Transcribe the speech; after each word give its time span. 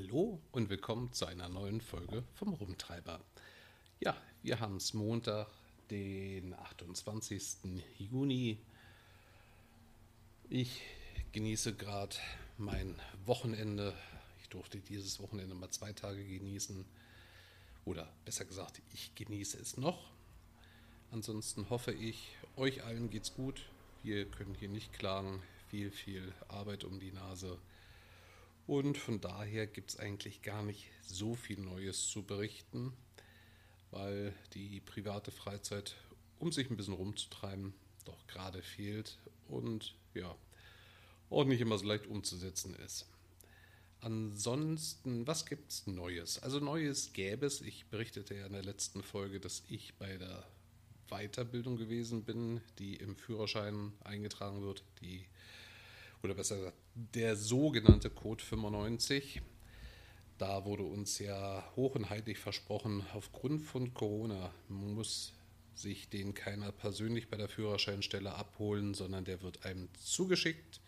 Hallo 0.00 0.40
und 0.52 0.70
willkommen 0.70 1.12
zu 1.12 1.26
einer 1.26 1.48
neuen 1.48 1.80
Folge 1.80 2.22
vom 2.34 2.54
Rumtreiber. 2.54 3.18
Ja, 3.98 4.16
wir 4.44 4.60
haben 4.60 4.76
es 4.76 4.94
Montag, 4.94 5.48
den 5.90 6.54
28. 6.54 7.74
Juni. 7.98 8.58
Ich 10.48 10.82
genieße 11.32 11.74
gerade 11.74 12.14
mein 12.58 12.94
Wochenende. 13.26 13.92
Ich 14.40 14.48
durfte 14.48 14.78
dieses 14.78 15.18
Wochenende 15.18 15.56
mal 15.56 15.70
zwei 15.70 15.92
Tage 15.92 16.24
genießen. 16.24 16.84
Oder 17.84 18.08
besser 18.24 18.44
gesagt, 18.44 18.80
ich 18.94 19.16
genieße 19.16 19.58
es 19.58 19.78
noch. 19.78 20.12
Ansonsten 21.10 21.70
hoffe 21.70 21.90
ich, 21.90 22.36
euch 22.54 22.84
allen 22.84 23.10
geht's 23.10 23.34
gut. 23.34 23.62
Wir 24.04 24.26
können 24.26 24.54
hier 24.54 24.68
nicht 24.68 24.92
klagen. 24.92 25.42
Viel, 25.70 25.90
viel 25.90 26.32
Arbeit 26.46 26.84
um 26.84 27.00
die 27.00 27.10
Nase. 27.10 27.58
Und 28.68 28.98
von 28.98 29.18
daher 29.18 29.66
gibt 29.66 29.92
es 29.92 29.98
eigentlich 29.98 30.42
gar 30.42 30.62
nicht 30.62 30.90
so 31.02 31.34
viel 31.34 31.58
Neues 31.58 32.06
zu 32.06 32.22
berichten, 32.22 32.92
weil 33.90 34.34
die 34.52 34.80
private 34.80 35.30
Freizeit, 35.30 35.96
um 36.38 36.52
sich 36.52 36.68
ein 36.68 36.76
bisschen 36.76 36.92
rumzutreiben, 36.92 37.72
doch 38.04 38.26
gerade 38.26 38.60
fehlt 38.60 39.16
und 39.48 39.94
ja, 40.12 40.36
auch 41.30 41.46
nicht 41.46 41.62
immer 41.62 41.78
so 41.78 41.86
leicht 41.86 42.06
umzusetzen 42.08 42.74
ist. 42.74 43.06
Ansonsten, 44.02 45.26
was 45.26 45.46
gibt 45.46 45.72
es 45.72 45.86
Neues? 45.86 46.38
Also 46.38 46.60
Neues 46.60 47.14
gäbe 47.14 47.46
es. 47.46 47.62
Ich 47.62 47.86
berichtete 47.86 48.34
ja 48.34 48.44
in 48.44 48.52
der 48.52 48.64
letzten 48.64 49.02
Folge, 49.02 49.40
dass 49.40 49.62
ich 49.70 49.94
bei 49.94 50.18
der 50.18 50.46
Weiterbildung 51.08 51.78
gewesen 51.78 52.22
bin, 52.22 52.60
die 52.78 52.96
im 52.96 53.16
Führerschein 53.16 53.94
eingetragen 54.04 54.60
wird, 54.60 54.84
die 55.00 55.24
oder 56.22 56.34
besser 56.34 56.56
gesagt, 56.56 56.78
der 56.94 57.36
sogenannte 57.36 58.10
Code 58.10 58.42
95. 58.42 59.40
Da 60.38 60.64
wurde 60.64 60.84
uns 60.84 61.18
ja 61.18 61.64
hoch 61.74 61.96
und 61.96 62.10
heilig 62.10 62.38
versprochen, 62.38 63.04
aufgrund 63.12 63.62
von 63.62 63.92
Corona 63.92 64.52
muss 64.68 65.32
sich 65.74 66.08
den 66.08 66.34
keiner 66.34 66.72
persönlich 66.72 67.28
bei 67.28 67.36
der 67.36 67.48
Führerscheinstelle 67.48 68.34
abholen, 68.34 68.94
sondern 68.94 69.24
der 69.24 69.42
wird 69.42 69.64
einem 69.64 69.88
zugeschickt. 69.94 70.80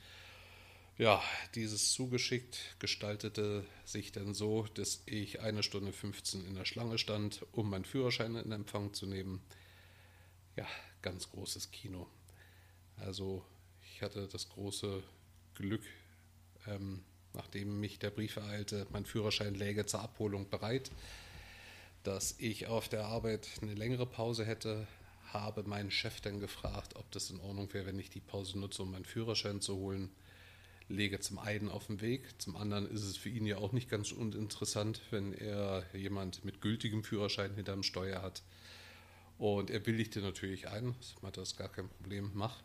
Ja, 0.98 1.22
dieses 1.54 1.92
zugeschickt 1.92 2.76
gestaltete 2.78 3.64
sich 3.84 4.12
dann 4.12 4.34
so, 4.34 4.66
dass 4.74 5.02
ich 5.06 5.40
eine 5.40 5.62
Stunde 5.62 5.92
15 5.92 6.44
in 6.44 6.54
der 6.54 6.66
Schlange 6.66 6.98
stand, 6.98 7.46
um 7.52 7.70
meinen 7.70 7.86
Führerschein 7.86 8.36
in 8.36 8.52
Empfang 8.52 8.92
zu 8.92 9.06
nehmen. 9.06 9.40
Ja, 10.56 10.66
ganz 11.00 11.30
großes 11.30 11.70
Kino. 11.70 12.06
Also 12.96 13.42
ich 13.82 14.02
hatte 14.02 14.28
das 14.28 14.48
große 14.50 15.02
Glück, 15.60 15.82
ähm, 16.66 17.02
nachdem 17.34 17.80
mich 17.80 17.98
der 17.98 18.10
Brief 18.10 18.36
ereilte, 18.36 18.86
mein 18.90 19.04
Führerschein 19.04 19.54
läge 19.54 19.86
zur 19.86 20.00
Abholung 20.00 20.48
bereit, 20.48 20.90
dass 22.02 22.34
ich 22.38 22.66
auf 22.66 22.88
der 22.88 23.06
Arbeit 23.06 23.48
eine 23.62 23.74
längere 23.74 24.06
Pause 24.06 24.44
hätte, 24.44 24.86
habe 25.32 25.62
meinen 25.62 25.90
Chef 25.90 26.20
dann 26.20 26.40
gefragt, 26.40 26.96
ob 26.96 27.10
das 27.12 27.30
in 27.30 27.40
Ordnung 27.40 27.72
wäre, 27.72 27.86
wenn 27.86 27.98
ich 27.98 28.10
die 28.10 28.20
Pause 28.20 28.58
nutze, 28.58 28.82
um 28.82 28.90
meinen 28.90 29.04
Führerschein 29.04 29.60
zu 29.60 29.76
holen. 29.76 30.10
Lege 30.88 31.20
zum 31.20 31.38
einen 31.38 31.68
auf 31.68 31.86
den 31.86 32.00
Weg, 32.00 32.40
zum 32.42 32.56
anderen 32.56 32.90
ist 32.90 33.04
es 33.04 33.16
für 33.16 33.28
ihn 33.28 33.46
ja 33.46 33.58
auch 33.58 33.72
nicht 33.72 33.88
ganz 33.88 34.10
uninteressant, 34.10 35.00
wenn 35.10 35.32
er 35.32 35.84
jemand 35.94 36.44
mit 36.44 36.60
gültigem 36.60 37.04
Führerschein 37.04 37.54
hinterm 37.54 37.84
Steuer 37.84 38.22
hat. 38.22 38.42
Und 39.38 39.70
er 39.70 39.78
billigte 39.78 40.20
natürlich 40.20 40.68
ein, 40.68 40.96
das 41.32 41.50
ist 41.50 41.56
gar 41.56 41.68
kein 41.68 41.88
Problem, 41.88 42.32
mach. 42.34 42.60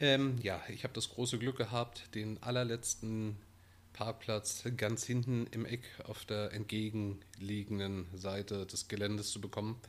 Ähm, 0.00 0.38
ja, 0.42 0.62
ich 0.68 0.84
habe 0.84 0.94
das 0.94 1.10
große 1.10 1.38
Glück 1.38 1.56
gehabt, 1.56 2.14
den 2.14 2.42
allerletzten 2.42 3.36
Parkplatz 3.92 4.64
ganz 4.76 5.04
hinten 5.04 5.46
im 5.52 5.64
Eck 5.64 5.84
auf 6.04 6.24
der 6.24 6.52
entgegenliegenden 6.52 8.06
Seite 8.14 8.66
des 8.66 8.88
Geländes 8.88 9.30
zu 9.30 9.40
bekommen. 9.40 9.80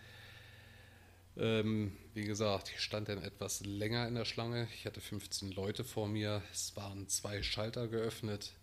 Ähm, 1.38 1.98
wie 2.14 2.24
gesagt, 2.24 2.72
ich 2.74 2.80
stand 2.80 3.10
dann 3.10 3.22
etwas 3.22 3.66
länger 3.66 4.08
in 4.08 4.16
der 4.16 4.24
Schlange. 4.26 4.68
Ich 4.76 4.86
hatte 4.86 5.02
15 5.02 5.52
Leute 5.52 5.84
vor 5.84 6.08
mir. 6.08 6.42
Es 6.54 6.76
waren 6.78 7.10
zwei 7.10 7.44
Schalter 7.44 7.88
geöffnet. 7.88 8.54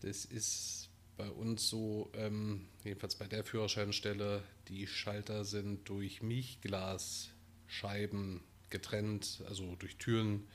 Das 0.00 0.24
ist 0.24 0.88
bei 1.18 1.28
uns 1.28 1.68
so, 1.68 2.10
ähm, 2.14 2.66
jedenfalls 2.82 3.16
bei 3.16 3.26
der 3.26 3.44
Führerscheinstelle, 3.44 4.42
die 4.68 4.86
Schalter 4.86 5.44
sind 5.44 5.86
durch 5.88 6.22
Milchglasscheiben 6.22 8.40
getrennt, 8.70 9.42
also 9.48 9.76
durch 9.76 9.96
Türen. 9.96 10.46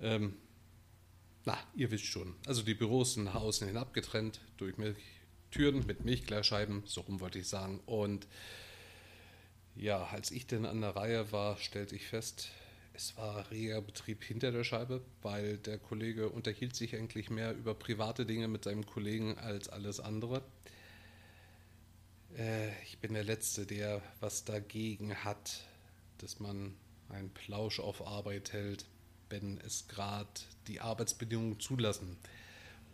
Ähm, 0.00 0.36
na, 1.44 1.58
ihr 1.74 1.90
wisst 1.90 2.06
schon. 2.06 2.34
Also 2.46 2.62
die 2.62 2.74
Büros 2.74 3.14
sind 3.14 3.24
nach 3.24 3.34
außen 3.34 3.66
hin 3.66 3.76
abgetrennt 3.76 4.40
durch 4.56 4.78
Milch, 4.78 4.96
Türen 5.50 5.86
mit 5.86 6.04
Milchglasscheiben, 6.04 6.82
so 6.86 7.02
rum 7.02 7.20
wollte 7.20 7.38
ich 7.38 7.48
sagen. 7.48 7.80
Und 7.86 8.26
ja, 9.76 10.04
als 10.04 10.30
ich 10.30 10.46
denn 10.46 10.66
an 10.66 10.80
der 10.80 10.96
Reihe 10.96 11.32
war, 11.32 11.58
stellte 11.58 11.96
ich 11.96 12.06
fest, 12.06 12.50
es 12.94 13.16
war 13.16 13.50
reger 13.50 13.80
Betrieb 13.82 14.22
hinter 14.22 14.52
der 14.52 14.62
Scheibe, 14.62 15.02
weil 15.22 15.58
der 15.58 15.78
Kollege 15.78 16.28
unterhielt 16.28 16.76
sich 16.76 16.94
eigentlich 16.94 17.28
mehr 17.28 17.52
über 17.52 17.74
private 17.74 18.24
Dinge 18.24 18.46
mit 18.46 18.64
seinem 18.64 18.86
Kollegen 18.86 19.36
als 19.36 19.68
alles 19.68 19.98
andere. 19.98 20.42
Äh, 22.38 22.70
ich 22.84 22.98
bin 22.98 23.14
der 23.14 23.24
Letzte, 23.24 23.66
der 23.66 24.00
was 24.20 24.44
dagegen 24.44 25.24
hat, 25.24 25.66
dass 26.18 26.38
man 26.38 26.76
einen 27.08 27.30
Plausch 27.30 27.80
auf 27.80 28.06
Arbeit 28.06 28.52
hält, 28.52 28.86
wenn 29.30 29.58
es 29.58 29.88
gerade 29.88 30.28
die 30.66 30.80
Arbeitsbedingungen 30.80 31.60
zulassen 31.60 32.16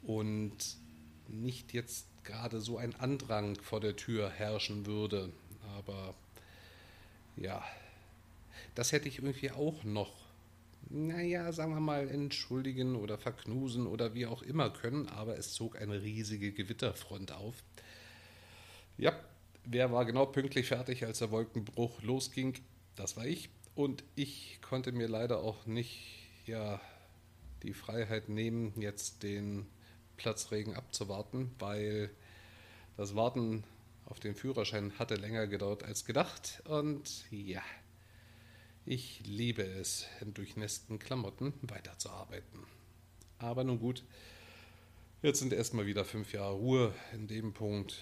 und 0.03 0.57
nicht 1.29 1.73
jetzt 1.73 2.07
gerade 2.25 2.61
so 2.61 2.79
ein 2.79 2.95
Andrang 2.97 3.57
vor 3.57 3.81
der 3.81 3.97
Tür 3.97 4.31
herrschen 4.31 4.87
würde. 4.87 5.33
Aber 5.77 6.15
ja, 7.37 7.65
das 8.75 8.93
hätte 8.93 9.09
ich 9.09 9.19
irgendwie 9.19 9.51
auch 9.51 9.85
noch, 9.85 10.13
naja, 10.89 11.53
sagen 11.53 11.75
wir 11.75 11.81
mal, 11.81 12.09
entschuldigen 12.09 12.97
oder 12.97 13.19
verknusen 13.19 13.87
oder 13.87 14.15
wie 14.15 14.27
auch 14.27 14.43
immer 14.43 14.71
können, 14.71 15.09
aber 15.09 15.39
es 15.39 15.53
zog 15.53 15.81
eine 15.81 16.03
riesige 16.03 16.53
Gewitterfront 16.53 17.33
auf. 17.33 17.63
Ja, 18.99 19.19
wer 19.65 19.93
war 19.93 20.05
genau 20.05 20.27
pünktlich 20.27 20.67
fertig, 20.67 21.05
als 21.05 21.19
der 21.19 21.31
Wolkenbruch 21.31 22.03
losging? 22.03 22.55
Das 22.97 23.17
war 23.17 23.27
ich. 23.27 23.49
Und 23.75 24.05
ich 24.15 24.59
konnte 24.63 24.93
mir 24.93 25.09
leider 25.09 25.41
auch 25.41 25.67
nicht 25.67 26.19
ja, 26.47 26.81
die 27.63 27.75
Freiheit 27.75 28.29
nehmen, 28.29 28.73
jetzt 28.81 29.23
den 29.23 29.67
Platzregen 30.17 30.75
abzuwarten, 30.75 31.51
weil 31.59 32.11
das 32.97 33.15
Warten 33.15 33.65
auf 34.05 34.21
den 34.21 34.35
Führerschein 34.35 34.99
hatte 34.99 35.15
länger 35.15 35.47
gedauert 35.47 35.85
als 35.85 36.05
gedacht. 36.05 36.63
Und 36.67 37.25
ja, 37.31 37.63
ich 38.85 39.23
liebe 39.25 39.63
es, 39.63 40.07
in 40.21 40.35
durchnässten 40.35 40.99
Klamotten 40.99 41.55
weiterzuarbeiten. 41.63 42.67
Aber 43.39 43.65
nun 43.65 43.79
gut, 43.79 44.05
jetzt 45.23 45.39
sind 45.39 45.53
erstmal 45.53 45.87
wieder 45.87 46.05
fünf 46.05 46.33
Jahre 46.33 46.55
Ruhe 46.55 46.95
in 47.15 47.29
dem 47.29 47.53
Punkt. 47.55 47.99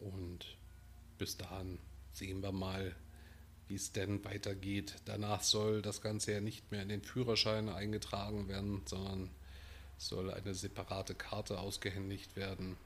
Und 0.00 0.56
bis 1.18 1.36
dahin 1.36 1.78
sehen 2.12 2.42
wir 2.42 2.52
mal, 2.52 2.94
wie 3.68 3.74
es 3.76 3.92
denn 3.92 4.24
weitergeht. 4.24 4.96
Danach 5.04 5.42
soll 5.42 5.82
das 5.82 6.02
Ganze 6.02 6.32
ja 6.32 6.40
nicht 6.40 6.70
mehr 6.70 6.82
in 6.82 6.88
den 6.88 7.02
Führerschein 7.02 7.68
eingetragen 7.68 8.48
werden, 8.48 8.82
sondern 8.86 9.30
soll 9.96 10.32
eine 10.32 10.54
separate 10.54 11.14
Karte 11.14 11.58
ausgehändigt 11.58 12.36
werden. 12.36 12.76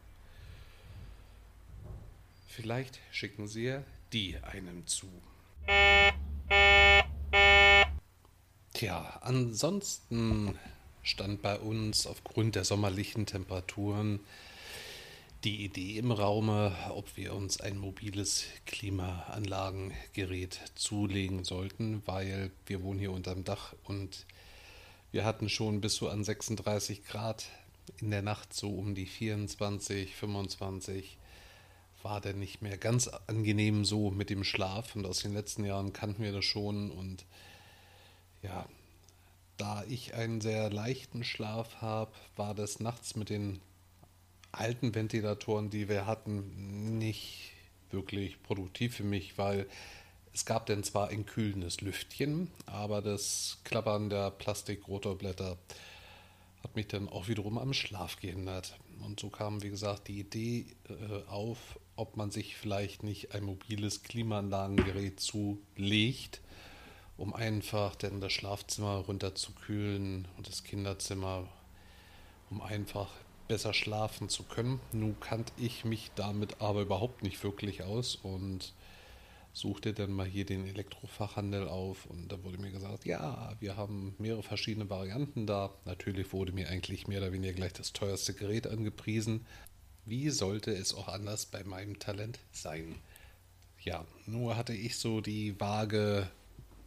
Vielleicht 2.47 2.99
schicken 3.11 3.49
sie 3.49 3.65
ja 3.65 3.83
die 4.13 4.37
einem 4.39 4.87
zu. 4.87 5.09
Tja, 8.73 9.19
ansonsten 9.23 10.59
stand 11.03 11.43
bei 11.43 11.59
uns 11.59 12.07
aufgrund 12.07 12.55
der 12.55 12.65
sommerlichen 12.65 13.27
Temperaturen 13.27 14.21
die 15.45 15.65
Idee 15.65 15.99
im 15.99 16.11
Raume, 16.11 16.77
ob 16.91 17.17
wir 17.17 17.33
uns 17.35 17.61
ein 17.61 17.79
mobiles 17.79 18.45
Klimaanlagengerät 18.67 20.61
zulegen 20.75 21.45
sollten, 21.45 22.03
weil 22.07 22.51
wir 22.67 22.83
wohnen 22.83 22.99
hier 22.99 23.13
unterm 23.13 23.45
Dach 23.45 23.75
und 23.85 24.27
wir 25.13 25.25
hatten 25.25 25.49
schon 25.49 25.81
bis 25.81 25.95
so 25.95 26.09
an 26.09 26.25
36 26.25 27.05
Grad 27.05 27.47
in 28.01 28.11
der 28.11 28.23
Nacht 28.23 28.53
so 28.53 28.69
um 28.69 28.95
die 28.95 29.07
24, 29.07 30.15
25 30.15 31.19
war 32.03 32.21
der 32.21 32.35
nicht 32.35 32.61
mehr 32.63 32.77
ganz 32.77 33.09
angenehm 33.27 33.85
so 33.85 34.11
mit 34.11 34.31
dem 34.31 34.45
Schlaf 34.45 34.95
und 34.97 35.07
aus 35.07 35.21
den 35.21 35.35
letzten 35.35 35.65
Jahren 35.65 35.93
kannten 35.93 36.23
wir 36.23 36.33
das 36.33 36.45
schon 36.45 36.91
und 36.91 37.25
ja, 38.43 38.67
da 39.57 39.85
ich 39.89 40.15
einen 40.15 40.41
sehr 40.41 40.71
leichten 40.71 41.25
Schlaf 41.25 41.81
habe, 41.81 42.13
war 42.37 42.55
das 42.55 42.81
nachts 42.81 43.17
mit 43.17 43.31
den 43.31 43.61
alten 44.53 44.95
Ventilatoren, 44.95 45.71
die 45.71 45.89
wir 45.89 46.07
hatten, 46.07 46.99
nicht 46.99 47.53
wirklich 47.91 48.43
produktiv 48.43 48.97
für 48.97 49.05
mich, 49.05 49.39
weil 49.39 49.67
es 50.33 50.45
gab 50.45 50.67
denn 50.67 50.85
zwar 50.85 51.09
ein 51.09 51.27
kühlendes 51.27 51.81
Lüftchen, 51.81 52.51
aber 52.67 53.03
das 53.03 53.59
Klappern 53.65 54.11
der 54.11 54.31
Plastikrotorblätter 54.31 55.59
hat 56.63 56.77
mich 56.77 56.89
dann 56.89 57.09
auch 57.09 57.29
wiederum 57.29 57.59
am 57.59 57.73
Schlaf 57.73 58.21
gehindert. 58.21 58.79
Und 59.05 59.21
so 59.21 59.31
kam, 59.31 59.63
wie 59.63 59.71
gesagt, 59.71 60.09
die 60.09 60.21
Idee 60.21 60.67
äh, 60.89 61.29
auf, 61.29 61.79
ob 61.97 62.17
man 62.17 62.31
sich 62.31 62.57
vielleicht 62.57 63.03
nicht 63.03 63.35
ein 63.35 63.45
mobiles 63.45 64.03
Klimaanlagengerät 64.03 65.21
zulegt, 65.21 66.41
um 67.17 67.33
einfach 67.33 67.97
denn 67.97 68.21
das 68.21 68.33
Schlafzimmer 68.33 68.97
runterzukühlen 68.99 70.29
und 70.37 70.49
das 70.49 70.63
Kinderzimmer, 70.65 71.49
um 72.51 72.61
einfach 72.61 73.11
besser 73.49 73.75
schlafen 73.75 74.29
zu 74.29 74.45
können. 74.45 74.81
Nun 74.93 75.19
kannte 75.21 75.53
ich 75.57 75.85
mich 75.85 76.11
damit 76.15 76.61
aber 76.61 76.83
überhaupt 76.83 77.23
nicht 77.23 77.43
wirklich 77.43 77.83
aus 77.83 78.17
und 78.17 78.73
suchte 79.53 79.93
dann 79.93 80.13
mal 80.13 80.27
hier 80.27 80.45
den 80.45 80.67
Elektrofachhandel 80.67 81.67
auf 81.67 82.07
und 82.07 82.31
da 82.31 82.43
wurde 82.45 82.59
mir 82.59 82.71
gesagt, 82.71 83.05
ja, 83.05 83.57
wir 83.59 83.77
haben 83.77 84.15
mehrere 84.19 84.43
verschiedene 84.43 84.89
Varianten 84.89 85.47
da. 85.47 85.71
Natürlich 85.85 86.33
wurde 86.33 86.53
mir 86.53 86.69
eigentlich 86.69 87.09
mehr 87.09 87.19
oder 87.19 87.33
weniger 87.33 87.55
gleich 87.55 87.73
das 87.73 87.93
teuerste 87.93 88.35
Gerät 88.35 88.67
angepriesen. 88.67 89.47
Wie 90.05 90.31
sollte 90.31 90.71
es 90.71 90.95
auch 90.95 91.09
anders 91.09 91.47
bei 91.47 91.65
meinem 91.65 91.99
Talent 91.99 92.39
sein? 92.53 92.95
Ja, 93.83 94.07
nur 94.27 94.57
hatte 94.57 94.75
ich 94.75 94.97
so 94.97 95.21
die 95.21 95.59
vage 95.59 96.31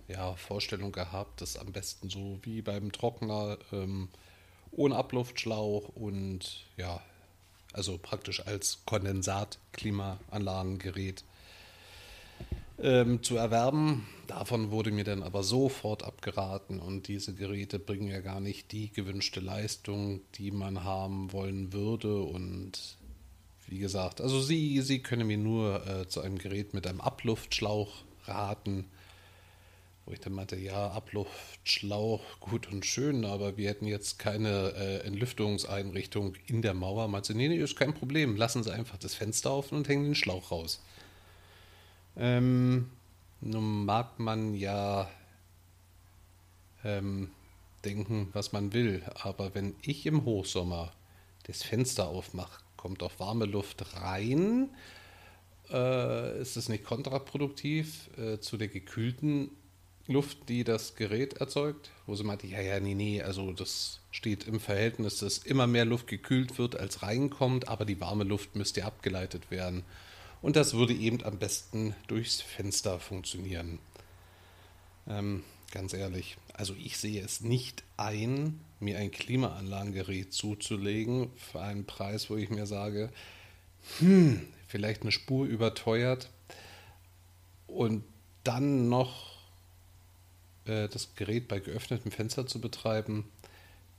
ja, 0.08 0.34
Vorstellung 0.36 0.92
gehabt, 0.92 1.42
dass 1.42 1.58
am 1.58 1.72
besten 1.72 2.10
so 2.10 2.40
wie 2.44 2.62
beim 2.62 2.92
Trockner 2.92 3.58
ähm, 3.72 4.10
ohne 4.72 4.96
Abluftschlauch 4.96 5.90
und 5.90 6.66
ja, 6.78 7.02
also 7.74 7.98
praktisch 7.98 8.46
als 8.46 8.84
Kondensat-Klimaanlagengerät 8.86 11.24
ähm, 12.80 13.24
zu 13.24 13.38
erwerben. 13.38 14.08
Davon 14.28 14.70
wurde 14.72 14.92
mir 14.92 15.04
dann 15.04 15.24
aber 15.24 15.42
sofort 15.44 16.04
abgeraten 16.04 16.80
und 16.80 17.08
diese 17.08 17.34
Geräte 17.34 17.80
bringen 17.80 18.08
ja 18.08 18.22
gar 18.22 18.40
nicht 18.40 18.72
die 18.72 18.92
gewünschte 18.92 19.40
Leistung, 19.40 20.22
die 20.36 20.52
man 20.52 20.84
haben 20.84 21.34
wollen 21.34 21.74
würde. 21.74 22.22
Und 22.22 22.98
wie 23.68 23.80
gesagt, 23.80 24.22
also 24.22 24.40
Sie, 24.42 24.82
Sie 24.82 25.00
können 25.00 25.26
mir 25.28 25.38
nur 25.38 25.88
äh, 25.88 26.08
zu 26.08 26.22
einem 26.22 26.38
Gerät 26.38 26.74
mit 26.74 26.88
einem 26.88 27.02
Abluftschlauch 27.02 28.04
raten. 28.26 28.86
Wo 30.06 30.14
ich 30.14 30.20
dann 30.20 30.34
meinte, 30.34 30.56
ja, 30.56 30.90
Abluftschlauch, 30.92 32.22
gut 32.40 32.72
und 32.72 32.86
schön, 32.86 33.24
aber 33.24 33.58
wir 33.58 33.70
hätten 33.70 33.86
jetzt 33.86 34.18
keine 34.18 34.74
äh, 34.76 34.98
Entlüftungseinrichtung 35.06 36.36
in 36.48 36.62
der 36.62 36.74
Mauer. 36.74 37.08
Meinte, 37.08 37.36
nee, 37.36 37.48
nee, 37.48 37.58
ist 37.58 37.76
kein 37.76 37.94
Problem. 37.94 38.36
Lassen 38.36 38.64
Sie 38.64 38.74
einfach 38.74 38.98
das 38.98 39.14
Fenster 39.14 39.52
offen 39.52 39.78
und 39.78 39.88
hängen 39.88 40.06
den 40.06 40.16
Schlauch 40.16 40.52
raus. 40.52 40.82
Ähm, 42.18 42.90
nun 43.42 43.86
mag 43.86 44.20
man 44.20 44.54
ja 44.56 45.10
ähm, 46.84 47.30
denken, 47.86 48.30
was 48.34 48.52
man 48.52 48.74
will, 48.74 49.04
aber 49.16 49.54
wenn 49.56 49.76
ich 49.82 50.06
im 50.06 50.26
Hochsommer 50.26 50.92
das 51.44 51.64
Fenster 51.64 52.08
aufmache, 52.08 52.62
kommt 52.78 53.04
auch 53.04 53.20
warme 53.20 53.46
Luft 53.46 53.96
rein. 54.02 54.70
Äh, 55.70 56.42
ist 56.42 56.58
es 56.58 56.70
nicht 56.70 56.84
kontraproduktiv 56.84 58.10
äh, 58.18 58.40
zu 58.40 58.58
der 58.58 58.68
gekühlten 58.68 59.52
Luft, 60.12 60.50
die 60.50 60.64
das 60.64 60.96
Gerät 60.96 61.34
erzeugt? 61.34 61.92
Wo 62.06 62.16
sie 62.16 62.24
meinte, 62.24 62.48
ja, 62.48 62.62
ja, 62.62 62.80
nee, 62.80 62.94
nee, 62.94 63.22
also 63.22 63.52
das 63.52 64.00
steht 64.12 64.48
im 64.48 64.60
Verhältnis, 64.60 65.18
dass 65.18 65.40
immer 65.40 65.68
mehr 65.68 65.86
Luft 65.86 66.08
gekühlt 66.08 66.58
wird, 66.58 66.80
als 66.80 67.02
reinkommt, 67.02 67.68
aber 67.68 67.86
die 67.86 68.00
warme 68.00 68.24
Luft 68.24 68.56
müsste 68.56 68.86
abgeleitet 68.86 69.52
werden. 69.52 69.84
Und 70.42 70.56
das 70.56 70.74
würde 70.74 70.94
eben 70.94 71.24
am 71.24 71.38
besten 71.38 71.96
durchs 72.08 72.42
Fenster 72.42 73.00
funktionieren. 73.00 73.80
Ähm, 75.08 75.44
ganz 75.72 75.94
ehrlich, 75.94 76.38
also 76.54 76.76
ich 76.78 76.98
sehe 76.98 77.24
es 77.24 77.42
nicht 77.42 77.84
ein, 77.98 78.60
mir 78.80 78.98
ein 78.98 79.12
Klimaanlagengerät 79.12 80.34
zuzulegen 80.34 81.32
für 81.38 81.62
einen 81.62 81.86
Preis, 81.86 82.30
wo 82.30 82.36
ich 82.36 82.50
mir 82.50 82.66
sage, 82.66 83.10
hm, 84.00 84.48
vielleicht 84.68 85.04
eine 85.04 85.12
Spur 85.12 85.46
überteuert 85.46 86.30
und 87.68 88.04
dann 88.44 88.90
noch 88.90 89.31
äh, 90.66 90.88
das 90.88 91.16
Gerät 91.16 91.48
bei 91.48 91.60
geöffnetem 91.60 92.12
Fenster 92.12 92.46
zu 92.48 92.62
betreiben, 92.62 93.26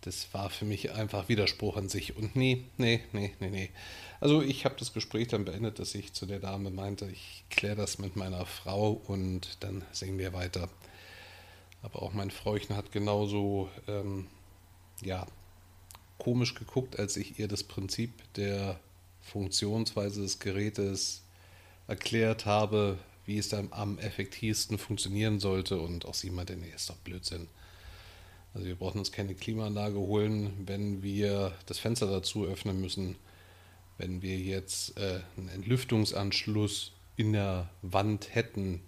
das 0.02 0.34
war 0.34 0.50
für 0.50 0.64
mich 0.64 0.92
einfach 0.92 1.28
Widerspruch 1.28 1.76
an 1.76 1.88
sich. 1.88 2.16
Und 2.16 2.34
nee, 2.34 2.64
nee, 2.76 3.00
nee, 3.12 3.32
nee, 3.38 3.50
nee. 3.50 3.70
Also 4.20 4.42
ich 4.42 4.64
habe 4.64 4.74
das 4.78 4.92
Gespräch 4.92 5.28
dann 5.28 5.44
beendet, 5.44 5.78
dass 5.78 5.94
ich 5.94 6.12
zu 6.12 6.26
der 6.26 6.40
Dame 6.40 6.70
meinte, 6.70 7.06
ich 7.06 7.44
kläre 7.50 7.76
das 7.76 7.98
mit 7.98 8.16
meiner 8.16 8.44
Frau 8.44 9.00
und 9.06 9.58
dann 9.60 9.84
singen 9.92 10.18
wir 10.18 10.32
weiter. 10.32 10.68
Aber 11.82 12.02
auch 12.02 12.12
mein 12.12 12.30
Fräuchen 12.30 12.76
hat 12.76 12.92
genauso, 12.92 13.68
ähm, 13.88 14.26
ja, 15.02 15.26
komisch 16.18 16.54
geguckt, 16.54 16.98
als 16.98 17.16
ich 17.16 17.38
ihr 17.38 17.48
das 17.48 17.64
Prinzip 17.64 18.12
der 18.34 18.78
Funktionsweise 19.20 20.22
des 20.22 20.38
Gerätes 20.38 21.22
erklärt 21.88 22.46
habe, 22.46 22.98
wie 23.26 23.38
es 23.38 23.48
dann 23.48 23.68
am 23.70 23.98
effektivsten 23.98 24.78
funktionieren 24.78 25.40
sollte. 25.40 25.78
Und 25.78 26.06
auch 26.06 26.14
sie 26.14 26.30
meinte, 26.30 26.56
nee, 26.56 26.72
ist 26.74 26.90
doch 26.90 26.96
Blödsinn. 26.96 27.48
Also 28.54 28.66
wir 28.66 28.74
brauchen 28.74 28.98
uns 28.98 29.12
keine 29.12 29.34
Klimaanlage 29.34 29.98
holen, 29.98 30.52
wenn 30.66 31.02
wir 31.02 31.52
das 31.66 31.78
Fenster 31.78 32.06
dazu 32.06 32.44
öffnen 32.44 32.80
müssen 32.80 33.16
wenn 34.02 34.20
wir 34.20 34.36
jetzt 34.36 34.98
äh, 34.98 35.20
einen 35.36 35.48
Entlüftungsanschluss 35.48 36.92
in 37.16 37.32
der 37.32 37.70
Wand 37.82 38.34
hätten, 38.34 38.80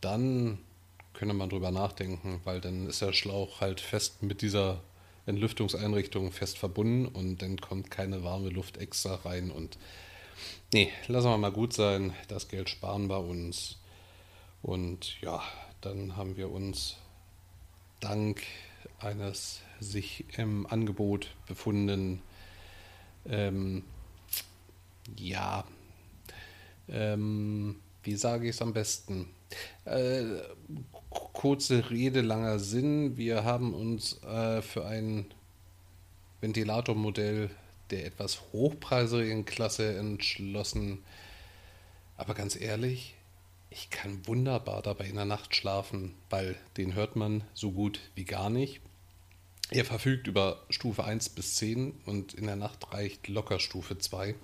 dann 0.00 0.58
könnte 1.14 1.34
man 1.34 1.48
drüber 1.48 1.70
nachdenken, 1.70 2.40
weil 2.42 2.60
dann 2.60 2.88
ist 2.88 3.02
der 3.02 3.12
Schlauch 3.12 3.60
halt 3.60 3.80
fest 3.80 4.22
mit 4.22 4.42
dieser 4.42 4.82
Entlüftungseinrichtung 5.26 6.32
fest 6.32 6.58
verbunden 6.58 7.06
und 7.06 7.42
dann 7.42 7.60
kommt 7.60 7.92
keine 7.92 8.24
warme 8.24 8.48
Luft 8.48 8.78
extra 8.78 9.14
rein 9.16 9.52
und 9.52 9.78
nee, 10.72 10.90
lassen 11.08 11.28
wir 11.28 11.38
mal 11.38 11.52
gut 11.52 11.72
sein, 11.72 12.14
das 12.28 12.48
Geld 12.48 12.68
sparen 12.68 13.08
wir 13.08 13.20
uns 13.20 13.78
und 14.62 15.20
ja, 15.20 15.42
dann 15.80 16.16
haben 16.16 16.36
wir 16.36 16.50
uns 16.50 16.96
dank 18.00 18.42
eines 19.00 19.60
sich 19.80 20.24
im 20.36 20.66
Angebot 20.66 21.28
befundenen 21.46 22.22
ähm, 23.28 23.84
ja, 25.16 25.64
ähm, 26.88 27.76
wie 28.02 28.16
sage 28.16 28.48
ich 28.48 28.56
es 28.56 28.62
am 28.62 28.72
besten? 28.72 29.28
Äh, 29.84 30.24
kurze 31.10 31.90
Rede, 31.90 32.20
langer 32.20 32.58
Sinn. 32.58 33.16
Wir 33.16 33.44
haben 33.44 33.74
uns 33.74 34.22
äh, 34.22 34.62
für 34.62 34.86
ein 34.86 35.26
Ventilatormodell 36.40 37.50
der 37.90 38.06
etwas 38.06 38.40
hochpreisigen 38.52 39.44
Klasse 39.44 39.96
entschlossen. 39.96 41.04
Aber 42.16 42.34
ganz 42.34 42.56
ehrlich, 42.56 43.14
ich 43.70 43.90
kann 43.90 44.26
wunderbar 44.26 44.82
dabei 44.82 45.06
in 45.06 45.16
der 45.16 45.24
Nacht 45.24 45.56
schlafen, 45.56 46.14
weil 46.30 46.56
den 46.76 46.94
hört 46.94 47.16
man 47.16 47.44
so 47.54 47.72
gut 47.72 48.00
wie 48.14 48.24
gar 48.24 48.50
nicht. 48.50 48.80
Er 49.70 49.84
verfügt 49.84 50.26
über 50.26 50.62
Stufe 50.68 51.04
1 51.04 51.30
bis 51.30 51.56
10 51.56 51.92
und 52.04 52.34
in 52.34 52.46
der 52.46 52.56
Nacht 52.56 52.92
reicht 52.92 53.28
locker 53.28 53.58
Stufe 53.58 53.98
2 53.98 54.34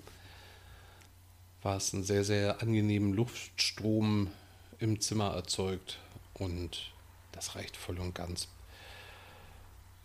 was 1.61 1.93
einen 1.93 2.03
sehr, 2.03 2.23
sehr 2.23 2.61
angenehmen 2.61 3.13
Luftstrom 3.13 4.31
im 4.79 4.99
Zimmer 5.01 5.33
erzeugt 5.33 5.99
und 6.33 6.91
das 7.31 7.55
reicht 7.55 7.75
voll 7.75 7.99
und 7.99 8.15
ganz. 8.15 8.47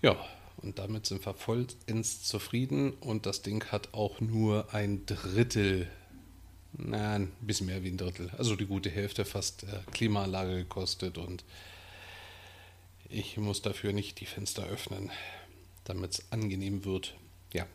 Ja, 0.03 0.17
und 0.59 0.79
damit 0.79 1.07
sind 1.07 1.25
wir 1.25 1.35
vollends 1.35 2.23
zufrieden 2.23 2.93
und 2.93 3.27
das 3.27 3.43
Ding 3.43 3.65
hat 3.67 3.93
auch 3.93 4.21
nur 4.21 4.73
ein 4.73 5.05
Drittel, 5.07 5.89
na, 6.73 7.15
ein 7.15 7.33
bisschen 7.41 7.67
mehr 7.67 7.83
wie 7.83 7.89
ein 7.89 7.99
Drittel, 7.99 8.31
also 8.37 8.57
die 8.57 8.67
gute 8.67 8.91
Hälfte 8.91 9.25
fast 9.25 9.65
äh, 9.65 9.81
Klimaanlage 9.93 10.57
gekostet 10.57 11.19
und 11.19 11.45
ich 13.09 13.37
muss 13.37 13.63
dafür 13.63 13.93
nicht 13.93 14.21
die 14.21 14.27
Fenster 14.27 14.65
öffnen, 14.65 15.11
damit 15.85 16.13
es 16.13 16.33
angenehm 16.33 16.85
wird. 16.85 17.15
Ja, 17.53 17.67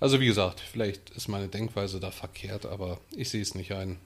also 0.00 0.20
wie 0.20 0.26
gesagt, 0.26 0.60
vielleicht 0.60 1.10
ist 1.10 1.28
meine 1.28 1.48
Denkweise 1.48 2.00
da 2.00 2.10
verkehrt, 2.10 2.66
aber 2.66 3.00
ich 3.14 3.30
sehe 3.30 3.42
es 3.42 3.54
nicht 3.54 3.72
ein, 3.72 3.98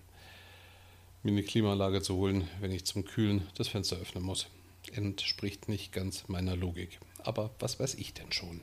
mir 1.23 1.33
eine 1.33 1.43
Klimaanlage 1.43 2.03
zu 2.03 2.17
holen, 2.17 2.49
wenn 2.61 2.73
ich 2.73 2.85
zum 2.85 3.05
Kühlen 3.05 3.47
das 3.57 3.69
Fenster 3.69 3.97
öffnen 3.97 4.25
muss. 4.25 4.47
Entspricht 4.93 5.69
nicht 5.69 5.93
ganz 5.93 6.29
meiner 6.29 6.57
Logik. 6.57 7.01
Aber 7.27 7.51
was 7.59 7.79
weiß 7.81 7.95
ich 7.95 8.15
denn 8.15 8.31
schon? 8.31 8.61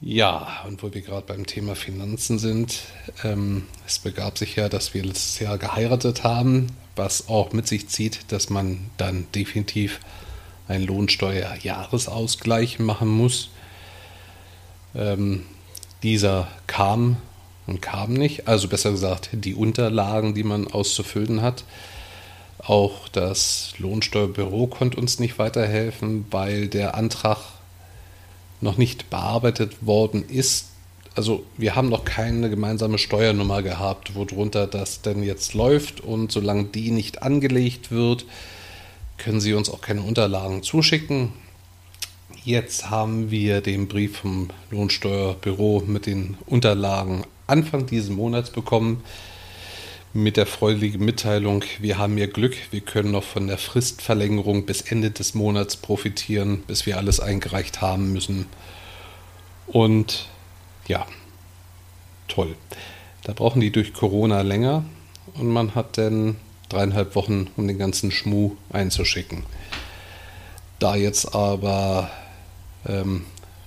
Ja, 0.00 0.62
und 0.68 0.82
wo 0.84 0.94
wir 0.94 1.02
gerade 1.02 1.26
beim 1.26 1.46
Thema 1.46 1.74
Finanzen 1.74 2.38
sind, 2.38 2.82
ähm, 3.24 3.66
es 3.84 3.98
begab 3.98 4.38
sich 4.38 4.54
ja, 4.54 4.68
dass 4.68 4.94
wir 4.94 5.02
letztes 5.02 5.40
Jahr 5.40 5.58
geheiratet 5.58 6.22
haben, 6.22 6.68
was 6.94 7.28
auch 7.28 7.52
mit 7.52 7.66
sich 7.66 7.88
zieht, 7.88 8.30
dass 8.30 8.50
man 8.50 8.88
dann 8.98 9.26
definitiv 9.34 9.98
einen 10.68 10.86
Lohnsteuerjahresausgleich 10.86 12.78
machen 12.78 13.08
muss. 13.08 13.50
Ähm, 14.94 15.44
dieser 16.02 16.48
kam 16.66 17.16
und 17.66 17.82
kam 17.82 18.12
nicht. 18.12 18.48
Also 18.48 18.68
besser 18.68 18.90
gesagt, 18.90 19.30
die 19.32 19.54
Unterlagen, 19.54 20.34
die 20.34 20.44
man 20.44 20.68
auszufüllen 20.68 21.42
hat. 21.42 21.64
Auch 22.58 23.08
das 23.08 23.74
Lohnsteuerbüro 23.78 24.66
konnte 24.66 24.98
uns 24.98 25.18
nicht 25.18 25.38
weiterhelfen, 25.38 26.26
weil 26.30 26.68
der 26.68 26.94
Antrag 26.94 27.38
noch 28.60 28.78
nicht 28.78 29.10
bearbeitet 29.10 29.86
worden 29.86 30.24
ist. 30.28 30.68
Also 31.14 31.44
wir 31.56 31.74
haben 31.74 31.88
noch 31.88 32.04
keine 32.04 32.50
gemeinsame 32.50 32.98
Steuernummer 32.98 33.62
gehabt, 33.62 34.14
worunter 34.14 34.66
das 34.66 35.02
denn 35.02 35.22
jetzt 35.22 35.54
läuft. 35.54 36.00
Und 36.00 36.32
solange 36.32 36.64
die 36.64 36.90
nicht 36.90 37.22
angelegt 37.22 37.90
wird, 37.90 38.26
können 39.16 39.40
Sie 39.40 39.54
uns 39.54 39.70
auch 39.70 39.80
keine 39.80 40.02
Unterlagen 40.02 40.62
zuschicken. 40.62 41.32
Jetzt 42.46 42.90
haben 42.90 43.32
wir 43.32 43.60
den 43.60 43.88
Brief 43.88 44.18
vom 44.18 44.50
Lohnsteuerbüro 44.70 45.82
mit 45.84 46.06
den 46.06 46.38
Unterlagen 46.46 47.24
Anfang 47.48 47.86
dieses 47.86 48.08
Monats 48.08 48.50
bekommen 48.50 49.02
mit 50.12 50.36
der 50.36 50.46
freudigen 50.46 51.04
Mitteilung, 51.04 51.64
wir 51.80 51.98
haben 51.98 52.16
ja 52.16 52.26
Glück, 52.26 52.56
wir 52.70 52.82
können 52.82 53.10
noch 53.10 53.24
von 53.24 53.48
der 53.48 53.58
Fristverlängerung 53.58 54.64
bis 54.64 54.80
Ende 54.80 55.10
des 55.10 55.34
Monats 55.34 55.76
profitieren, 55.76 56.62
bis 56.68 56.86
wir 56.86 56.98
alles 56.98 57.18
eingereicht 57.18 57.80
haben 57.80 58.12
müssen. 58.12 58.46
Und 59.66 60.28
ja, 60.86 61.04
toll. 62.28 62.54
Da 63.24 63.32
brauchen 63.32 63.60
die 63.60 63.72
durch 63.72 63.92
Corona 63.92 64.42
länger 64.42 64.84
und 65.34 65.48
man 65.48 65.74
hat 65.74 65.98
dann 65.98 66.36
dreieinhalb 66.68 67.16
Wochen, 67.16 67.48
um 67.56 67.66
den 67.66 67.76
ganzen 67.76 68.12
Schmuh 68.12 68.52
einzuschicken. 68.70 69.42
Da 70.78 70.94
jetzt 70.94 71.34
aber 71.34 72.08
ähm, 72.86 73.24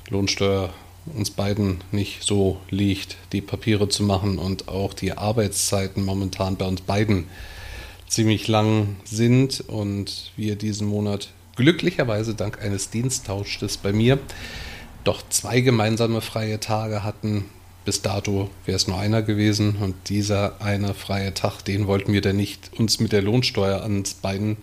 Lohnsteuer 0.09 0.73
uns 1.15 1.31
beiden 1.31 1.81
nicht 1.91 2.23
so 2.23 2.59
liegt, 2.69 3.17
die 3.31 3.41
Papiere 3.41 3.89
zu 3.89 4.03
machen 4.03 4.37
und 4.37 4.67
auch 4.67 4.93
die 4.93 5.13
Arbeitszeiten 5.13 6.03
momentan 6.03 6.55
bei 6.55 6.65
uns 6.65 6.81
beiden 6.81 7.25
ziemlich 8.07 8.47
lang 8.47 8.95
sind 9.05 9.61
und 9.61 10.31
wir 10.35 10.55
diesen 10.55 10.87
Monat 10.87 11.29
glücklicherweise 11.55 12.35
dank 12.35 12.61
eines 12.61 12.89
Diensttauschs 12.89 13.77
bei 13.77 13.91
mir 13.91 14.19
doch 15.03 15.21
zwei 15.29 15.61
gemeinsame 15.61 16.21
freie 16.21 16.59
Tage 16.59 17.03
hatten. 17.03 17.45
Bis 17.85 18.01
dato 18.01 18.49
wäre 18.65 18.75
es 18.75 18.87
nur 18.87 18.99
einer 18.99 19.21
gewesen 19.21 19.77
und 19.77 19.95
dieser 20.09 20.61
eine 20.61 20.93
freie 20.93 21.33
Tag, 21.33 21.63
den 21.63 21.87
wollten 21.87 22.13
wir 22.13 22.21
dann 22.21 22.35
nicht 22.35 22.71
uns 22.77 22.99
mit 22.99 23.11
der 23.11 23.21
Lohnsteuer 23.21 23.81
ans 23.81 24.13
Bein 24.15 24.57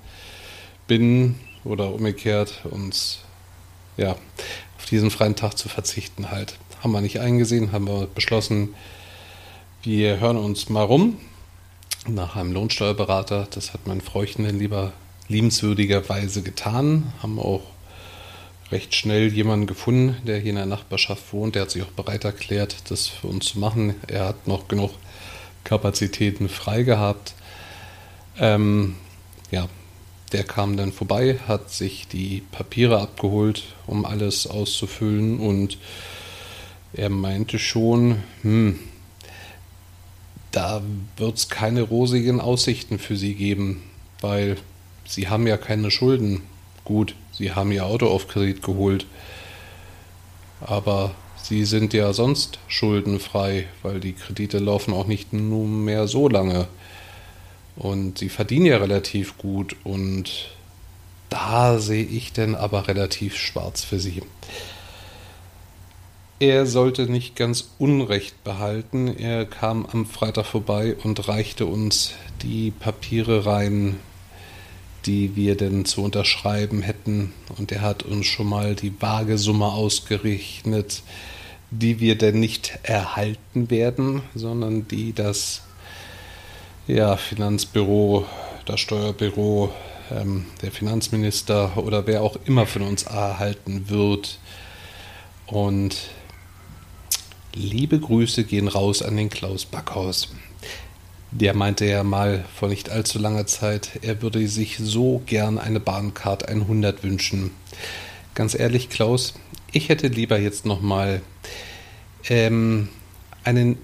binden 0.87 1.37
oder 1.65 1.93
umgekehrt 1.93 2.65
uns 2.71 3.21
ja 3.97 4.13
auf 4.79 4.87
diesen 4.91 5.11
freien 5.11 5.37
Tag 5.37 5.57
zu 5.57 5.69
verzichten 5.69 6.31
halt. 6.31 6.59
Haben 6.83 6.93
wir 6.93 7.01
nicht 7.01 7.21
eingesehen, 7.21 7.73
haben 7.73 7.87
wir 7.87 8.07
beschlossen, 8.07 8.75
wir 9.83 10.21
hören 10.21 10.37
uns 10.37 10.69
mal 10.69 10.83
rum 10.83 11.19
nach 12.09 12.37
einem 12.37 12.53
Lohnsteuerberater. 12.53 13.49
Das 13.51 13.73
hat 13.73 13.87
mein 13.87 14.01
Fräuchen 14.01 14.45
dann 14.45 14.59
lieber 14.59 14.93
liebenswürdigerweise 15.29 16.43
getan. 16.43 17.13
Haben 17.23 17.39
auch 17.39 17.63
recht 18.73 18.95
schnell 18.95 19.33
jemanden 19.33 19.67
gefunden, 19.67 20.17
der 20.27 20.39
hier 20.39 20.51
in 20.51 20.57
der 20.57 20.67
Nachbarschaft 20.67 21.33
wohnt. 21.33 21.55
Der 21.55 21.63
hat 21.63 21.71
sich 21.71 21.83
auch 21.83 21.93
bereit 21.93 22.25
erklärt, 22.25 22.91
das 22.91 23.07
für 23.07 23.29
uns 23.29 23.47
zu 23.47 23.59
machen. 23.59 23.95
Er 24.09 24.27
hat 24.27 24.47
noch 24.47 24.69
genug 24.69 24.91
Kapazitäten 25.65 26.49
frei 26.49 26.83
gehabt. 26.83 27.35
Ähm, 28.39 28.97
ja, 29.51 29.69
der 30.33 30.45
kam 30.45 30.77
dann 30.77 30.93
vorbei, 30.93 31.39
hat 31.47 31.71
sich 31.71 32.09
die 32.09 32.43
Papiere 32.51 33.01
abgeholt, 33.01 33.63
um 33.87 34.05
alles 34.05 34.47
auszufüllen 34.47 35.39
und 35.39 35.79
er 36.93 37.11
meinte 37.11 37.59
schon, 37.59 38.23
hm, 38.43 38.79
da 40.51 40.83
wird 41.17 41.37
es 41.37 41.49
keine 41.49 41.83
rosigen 41.83 42.41
Aussichten 42.41 42.99
für 42.99 43.17
sie 43.17 43.35
geben, 43.35 43.83
weil 44.21 44.57
sie 45.07 45.29
haben 45.29 45.47
ja 45.47 45.59
keine 45.59 45.91
Schulden. 45.91 46.43
Gut, 46.85 47.15
sie 47.33 47.53
haben 47.53 47.73
ihr 47.73 47.85
Auto 47.85 48.09
auf 48.09 48.29
Kredit 48.29 48.63
geholt, 48.63 49.07
aber 50.61 51.15
sie 51.43 51.65
sind 51.65 51.93
ja 51.93 52.13
sonst 52.13 52.59
schuldenfrei, 52.69 53.67
weil 53.83 54.01
die 54.01 54.15
Kredite 54.15 54.59
laufen 54.59 54.95
auch 54.95 55.07
nicht 55.07 55.33
nur 55.33 55.67
mehr 55.67 56.09
so 56.09 56.29
lange. 56.29 56.67
Und 57.77 58.19
sie 58.19 58.31
verdienen 58.31 58.67
ja 58.67 58.79
relativ 58.79 59.37
gut 59.39 59.77
und 59.85 60.51
da 61.29 61.79
sehe 61.79 62.05
ich 62.05 62.33
denn 62.33 62.55
aber 62.55 62.89
relativ 62.89 63.37
schwarz 63.37 63.85
für 63.85 63.99
sie. 63.99 64.23
Er 66.39 66.67
sollte 66.67 67.11
nicht 67.11 67.35
ganz 67.35 67.71
Unrecht 67.79 68.45
behalten. 68.45 69.09
Er 69.09 69.47
kam 69.47 69.87
am 69.87 70.05
Freitag 70.05 70.45
vorbei 70.45 70.95
und 71.03 71.29
reichte 71.29 71.65
uns 71.65 72.13
die 72.43 72.71
Papiere 72.71 73.47
rein, 73.47 73.97
die 75.07 75.35
wir 75.35 75.57
denn 75.57 75.87
zu 75.87 76.03
unterschreiben 76.03 76.83
hätten. 76.83 77.33
Und 77.57 77.73
er 77.73 77.81
hat 77.81 78.03
uns 78.03 78.27
schon 78.27 78.49
mal 78.49 78.75
die 78.75 78.93
Wagesumme 79.01 79.67
ausgerechnet, 79.67 81.03
die 81.71 82.01
wir 82.01 82.19
denn 82.19 82.39
nicht 82.39 82.81
erhalten 82.83 83.71
werden, 83.71 84.21
sondern 84.35 84.87
die 84.89 85.15
das 85.15 85.63
ja, 86.87 87.17
Finanzbüro, 87.17 88.27
das 88.65 88.81
Steuerbüro, 88.81 89.73
ähm, 90.11 90.47
der 90.63 90.71
Finanzminister 90.71 91.77
oder 91.77 92.07
wer 92.07 92.23
auch 92.23 92.37
immer 92.45 92.67
von 92.67 92.83
uns 92.83 93.05
erhalten 93.05 93.89
wird. 93.89 94.39
Und 95.47 95.97
liebe 97.55 97.99
Grüße 97.99 98.45
gehen 98.45 98.69
raus 98.69 99.03
an 99.03 99.17
den 99.17 99.31
Klaus 99.31 99.65
Backhaus. 99.65 100.29
Der 101.33 101.55
meinte 101.55 101.85
ja 101.87 102.05
mal 102.05 102.45
vor 102.55 102.69
nicht 102.69 102.89
allzu 102.89 103.19
langer 103.19 103.47
Zeit, 103.47 103.99
er 104.03 104.23
würde 104.23 104.47
sich 104.47 104.79
so 104.79 105.23
gern 105.27 105.59
eine 105.59 105.81
Bahncard 105.81 106.49
100 106.49 107.03
wünschen. 107.03 107.51
Ganz 108.35 108.55
ehrlich, 108.55 108.91
Klaus, 108.91 109.35
ich 109.73 109.89
hätte 109.89 110.07
lieber 110.07 110.39
jetzt 110.39 110.67
nochmal 110.67 111.21
ähm, 112.29 112.89
einen 113.43 113.77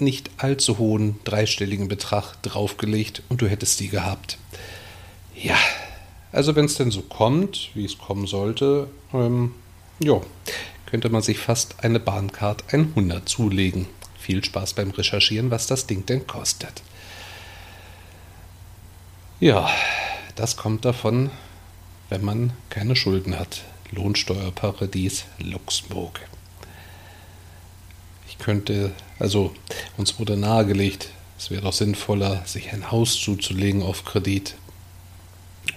nicht 0.00 0.30
allzu 0.38 0.78
hohen 0.78 1.20
dreistelligen 1.24 1.88
Betrag 1.88 2.34
draufgelegt 2.42 3.22
und 3.28 3.42
du 3.42 3.46
hättest 3.46 3.80
die 3.80 3.88
gehabt. 3.88 4.38
Ja, 5.34 5.58
also 6.32 6.56
wenn 6.56 6.64
es 6.64 6.76
denn 6.76 6.90
so 6.90 7.02
kommt, 7.02 7.70
wie 7.74 7.84
es 7.84 7.98
kommen 7.98 8.26
sollte, 8.26 8.88
ähm, 9.12 9.54
ja, 10.00 10.20
könnte 10.86 11.08
man 11.08 11.22
sich 11.22 11.38
fast 11.38 11.84
eine 11.84 12.00
Bahncard 12.00 12.72
100 12.72 13.28
zulegen. 13.28 13.86
Viel 14.18 14.44
Spaß 14.44 14.74
beim 14.74 14.90
Recherchieren, 14.90 15.50
was 15.50 15.66
das 15.66 15.86
Ding 15.86 16.06
denn 16.06 16.26
kostet. 16.26 16.82
Ja, 19.40 19.68
das 20.36 20.56
kommt 20.56 20.84
davon, 20.84 21.30
wenn 22.08 22.24
man 22.24 22.52
keine 22.70 22.96
Schulden 22.96 23.38
hat. 23.38 23.62
Lohnsteuerparadies 23.90 25.24
Luxemburg. 25.38 26.20
Ich 28.36 28.44
könnte, 28.44 28.90
also 29.20 29.54
uns 29.96 30.18
wurde 30.18 30.36
nahegelegt, 30.36 31.08
es 31.38 31.50
wäre 31.50 31.62
doch 31.62 31.72
sinnvoller, 31.72 32.42
sich 32.46 32.72
ein 32.72 32.90
Haus 32.90 33.20
zuzulegen 33.20 33.82
auf 33.82 34.04
Kredit. 34.04 34.56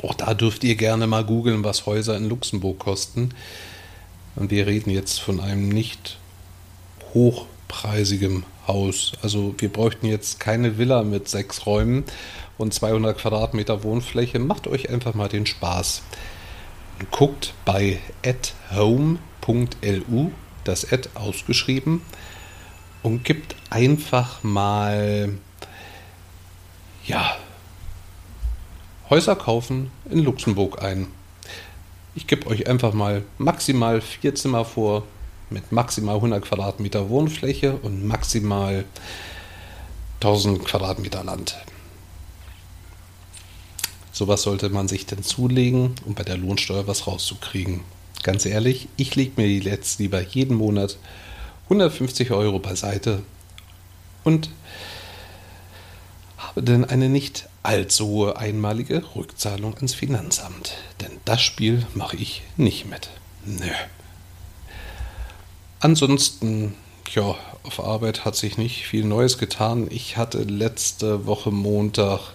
Auch 0.02 0.16
da 0.16 0.34
dürft 0.34 0.64
ihr 0.64 0.76
gerne 0.76 1.08
mal 1.08 1.24
googeln, 1.24 1.64
was 1.64 1.86
Häuser 1.86 2.18
in 2.18 2.28
Luxemburg 2.28 2.80
kosten. 2.80 3.30
Und 4.36 4.52
wir 4.52 4.66
reden 4.66 4.90
jetzt 4.90 5.20
von 5.20 5.40
einem 5.40 5.70
nicht 5.70 6.18
hochpreisigem 7.14 8.44
Haus. 8.68 9.14
Also 9.22 9.56
wir 9.58 9.70
bräuchten 9.70 10.08
jetzt 10.08 10.40
keine 10.40 10.78
Villa 10.78 11.04
mit 11.04 11.30
sechs 11.30 11.66
Räumen 11.66 12.06
und 12.58 12.74
200 12.74 13.18
Quadratmeter 13.18 13.84
Wohnfläche. 13.84 14.40
Macht 14.40 14.68
euch 14.68 14.90
einfach 14.90 15.14
mal 15.14 15.30
den 15.30 15.46
Spaß. 15.46 16.02
Guckt 17.12 17.54
bei 17.66 18.00
athome.lu, 18.26 20.32
das 20.64 20.92
Ad 20.92 21.10
ausgeschrieben, 21.14 22.02
und 23.08 23.24
gibt 23.24 23.56
einfach 23.70 24.44
mal, 24.44 25.30
ja, 27.06 27.38
Häuser 29.10 29.38
kaufen 29.38 29.92
in 30.12 30.20
Luxemburg 30.20 30.84
ein. 30.84 31.08
Ich 32.16 32.28
gebe 32.28 32.48
euch 32.48 32.68
einfach 32.68 32.92
mal 32.92 33.24
maximal 33.38 34.02
vier 34.02 34.36
Zimmer 34.36 34.66
vor 34.66 35.04
mit 35.50 35.72
maximal 35.72 36.16
100 36.16 36.44
Quadratmeter 36.44 37.08
Wohnfläche 37.08 37.78
und 37.78 38.06
maximal 38.06 38.84
1000 40.16 40.66
Quadratmeter 40.66 41.24
Land. 41.24 41.56
Sowas 44.12 44.42
sollte 44.42 44.68
man 44.68 44.90
sich 44.90 45.06
denn 45.06 45.24
zulegen, 45.24 45.96
um 46.04 46.14
bei 46.14 46.24
der 46.24 46.36
Lohnsteuer 46.36 46.88
was 46.88 47.08
rauszukriegen. 47.08 47.86
Ganz 48.24 48.46
ehrlich, 48.46 48.90
ich 48.98 49.16
lege 49.16 49.32
mir 49.38 49.48
jetzt 49.48 50.00
lieber 50.00 50.22
jeden 50.22 50.58
Monat 50.58 50.98
150 51.69 52.31
Euro 52.31 52.59
beiseite 52.59 53.21
und 54.24 54.50
habe 56.38 56.63
dann 56.63 56.86
eine 56.86 57.09
nicht 57.09 57.47
allzu 57.63 58.07
hohe 58.07 58.38
einmalige 58.38 59.03
Rückzahlung 59.15 59.75
ans 59.75 59.93
Finanzamt. 59.93 60.77
Denn 61.01 61.12
das 61.25 61.41
Spiel 61.41 61.86
mache 61.93 62.15
ich 62.15 62.43
nicht 62.55 62.86
mit. 62.86 63.09
Nö. 63.45 63.69
Ansonsten, 65.79 66.74
ja, 67.13 67.36
auf 67.63 67.79
Arbeit 67.79 68.25
hat 68.25 68.36
sich 68.36 68.57
nicht 68.57 68.88
viel 68.88 69.03
Neues 69.03 69.38
getan. 69.38 69.88
Ich 69.89 70.17
hatte 70.17 70.39
letzte 70.39 71.25
Woche 71.25 71.51
Montag, 71.51 72.33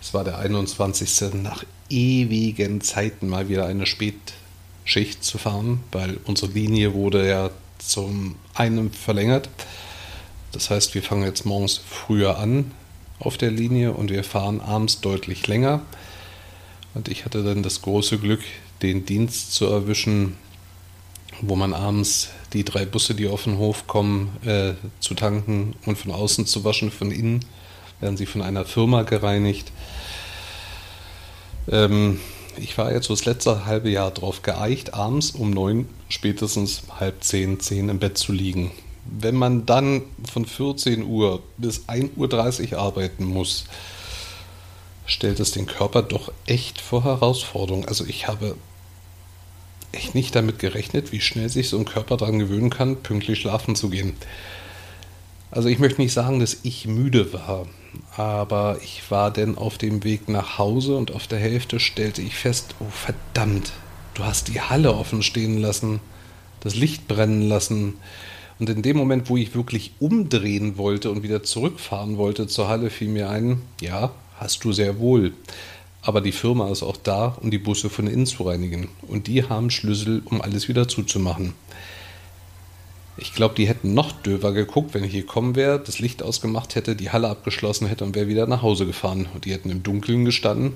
das 0.00 0.14
war 0.14 0.24
der 0.24 0.38
21. 0.38 1.34
nach 1.34 1.64
ewigen 1.90 2.80
Zeiten 2.80 3.28
mal 3.28 3.48
wieder 3.48 3.66
eine 3.66 3.84
Spätschicht 3.84 5.24
zu 5.24 5.38
fahren, 5.38 5.82
weil 5.92 6.18
unsere 6.24 6.52
Linie 6.52 6.94
wurde 6.94 7.28
ja 7.28 7.50
zum 7.82 8.36
einen 8.54 8.92
verlängert. 8.92 9.48
Das 10.52 10.70
heißt, 10.70 10.94
wir 10.94 11.02
fangen 11.02 11.24
jetzt 11.24 11.46
morgens 11.46 11.78
früher 11.78 12.38
an 12.38 12.72
auf 13.18 13.36
der 13.36 13.50
Linie 13.50 13.92
und 13.92 14.10
wir 14.10 14.24
fahren 14.24 14.60
abends 14.60 15.00
deutlich 15.00 15.46
länger. 15.46 15.82
Und 16.94 17.08
ich 17.08 17.24
hatte 17.24 17.44
dann 17.44 17.62
das 17.62 17.82
große 17.82 18.18
Glück, 18.18 18.40
den 18.82 19.04
Dienst 19.04 19.54
zu 19.54 19.66
erwischen, 19.66 20.36
wo 21.40 21.54
man 21.54 21.72
abends 21.72 22.30
die 22.52 22.64
drei 22.64 22.84
Busse, 22.84 23.14
die 23.14 23.28
auf 23.28 23.44
den 23.44 23.58
Hof 23.58 23.86
kommen, 23.86 24.36
äh, 24.44 24.72
zu 24.98 25.14
tanken 25.14 25.74
und 25.86 25.96
von 25.96 26.10
außen 26.10 26.46
zu 26.46 26.64
waschen. 26.64 26.90
Von 26.90 27.12
innen 27.12 27.44
werden 28.00 28.16
sie 28.16 28.26
von 28.26 28.42
einer 28.42 28.64
Firma 28.64 29.02
gereinigt. 29.02 29.70
Ähm, 31.70 32.18
ich 32.60 32.76
war 32.78 32.92
jetzt 32.92 33.06
so 33.06 33.14
das 33.14 33.24
letzte 33.24 33.66
halbe 33.66 33.90
Jahr 33.90 34.10
darauf 34.10 34.42
geeicht, 34.42 34.94
abends 34.94 35.30
um 35.30 35.50
neun, 35.50 35.88
spätestens 36.08 36.82
halb 36.98 37.22
zehn, 37.24 37.60
zehn 37.60 37.88
im 37.88 37.98
Bett 37.98 38.18
zu 38.18 38.32
liegen. 38.32 38.70
Wenn 39.04 39.34
man 39.34 39.66
dann 39.66 40.02
von 40.30 40.44
14 40.44 41.04
Uhr 41.04 41.42
bis 41.56 41.88
1.30 41.88 42.72
Uhr 42.72 42.78
arbeiten 42.78 43.24
muss, 43.24 43.64
stellt 45.06 45.40
es 45.40 45.50
den 45.50 45.66
Körper 45.66 46.02
doch 46.02 46.32
echt 46.46 46.80
vor 46.80 47.04
Herausforderungen. 47.04 47.88
Also 47.88 48.04
ich 48.04 48.28
habe 48.28 48.56
echt 49.92 50.14
nicht 50.14 50.34
damit 50.36 50.58
gerechnet, 50.58 51.12
wie 51.12 51.20
schnell 51.20 51.48
sich 51.48 51.68
so 51.68 51.78
ein 51.78 51.84
Körper 51.84 52.16
daran 52.16 52.38
gewöhnen 52.38 52.70
kann, 52.70 52.96
pünktlich 52.96 53.40
schlafen 53.40 53.74
zu 53.74 53.90
gehen. 53.90 54.14
Also 55.50 55.68
ich 55.68 55.78
möchte 55.80 56.00
nicht 56.00 56.12
sagen, 56.12 56.38
dass 56.38 56.58
ich 56.62 56.86
müde 56.86 57.32
war, 57.32 57.66
aber 58.16 58.78
ich 58.82 59.10
war 59.10 59.32
denn 59.32 59.58
auf 59.58 59.78
dem 59.78 60.04
Weg 60.04 60.28
nach 60.28 60.58
Hause 60.58 60.96
und 60.96 61.12
auf 61.12 61.26
der 61.26 61.40
Hälfte 61.40 61.80
stellte 61.80 62.22
ich 62.22 62.36
fest, 62.36 62.76
oh 62.78 62.90
verdammt, 62.90 63.72
du 64.14 64.24
hast 64.24 64.48
die 64.48 64.60
Halle 64.60 64.94
offen 64.94 65.22
stehen 65.22 65.58
lassen, 65.58 65.98
das 66.60 66.76
Licht 66.76 67.08
brennen 67.08 67.48
lassen. 67.48 67.94
Und 68.60 68.70
in 68.70 68.82
dem 68.82 68.96
Moment, 68.96 69.28
wo 69.28 69.36
ich 69.36 69.54
wirklich 69.54 69.92
umdrehen 69.98 70.76
wollte 70.76 71.10
und 71.10 71.22
wieder 71.22 71.42
zurückfahren 71.42 72.16
wollte 72.16 72.46
zur 72.46 72.68
Halle, 72.68 72.90
fiel 72.90 73.08
mir 73.08 73.30
ein, 73.30 73.62
ja, 73.80 74.12
hast 74.36 74.62
du 74.64 74.72
sehr 74.72 75.00
wohl. 75.00 75.32
Aber 76.02 76.20
die 76.20 76.32
Firma 76.32 76.70
ist 76.70 76.82
auch 76.82 76.96
da, 76.96 77.36
um 77.40 77.50
die 77.50 77.58
Busse 77.58 77.90
von 77.90 78.06
innen 78.06 78.26
zu 78.26 78.44
reinigen. 78.44 78.88
Und 79.02 79.26
die 79.26 79.44
haben 79.44 79.70
Schlüssel, 79.70 80.22
um 80.26 80.40
alles 80.40 80.68
wieder 80.68 80.88
zuzumachen. 80.88 81.54
Ich 83.16 83.34
glaube, 83.34 83.54
die 83.54 83.68
hätten 83.68 83.92
noch 83.92 84.12
döver 84.12 84.52
geguckt, 84.52 84.94
wenn 84.94 85.04
ich 85.04 85.12
gekommen 85.12 85.56
wäre, 85.56 85.78
das 85.78 85.98
Licht 85.98 86.22
ausgemacht 86.22 86.74
hätte, 86.74 86.96
die 86.96 87.10
Halle 87.10 87.28
abgeschlossen 87.28 87.86
hätte 87.86 88.04
und 88.04 88.14
wäre 88.14 88.28
wieder 88.28 88.46
nach 88.46 88.62
Hause 88.62 88.86
gefahren. 88.86 89.28
Und 89.34 89.44
die 89.44 89.52
hätten 89.52 89.70
im 89.70 89.82
Dunkeln 89.82 90.24
gestanden 90.24 90.74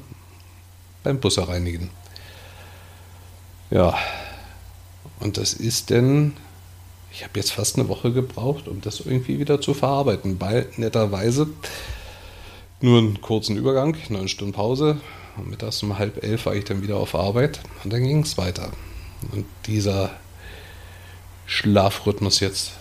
beim 1.03 1.21
Busse 1.21 1.49
reinigen. 1.49 1.91
Ja, 3.71 3.97
und 5.21 5.37
das 5.37 5.55
ist 5.55 5.91
denn, 5.91 6.35
ich 7.13 7.23
habe 7.23 7.33
jetzt 7.37 7.53
fast 7.53 7.79
eine 7.79 7.89
Woche 7.89 8.13
gebraucht, 8.13 8.69
um 8.69 8.81
das 8.81 9.01
irgendwie 9.01 9.39
wieder 9.39 9.61
zu 9.61 9.73
verarbeiten, 9.73 10.41
weil 10.41 10.69
netterweise 10.77 11.49
nur 12.81 12.99
einen 12.99 13.21
kurzen 13.21 13.57
Übergang, 13.57 13.97
neun 14.09 14.29
Stunden 14.29 14.53
Pause. 14.53 15.01
Und 15.37 15.51
mittags 15.51 15.83
um 15.83 15.99
halb 15.99 16.23
elf 16.23 16.47
war 16.47 16.55
ich 16.55 16.65
dann 16.65 16.83
wieder 16.83 16.97
auf 16.97 17.15
Arbeit 17.15 17.61
und 17.83 17.93
dann 17.93 18.05
ging 18.05 18.21
es 18.21 18.39
weiter. 18.39 18.71
Und 19.33 19.47
dieser 19.67 20.11
Schlafrhythmus 21.47 22.41
jetzt, 22.41 22.73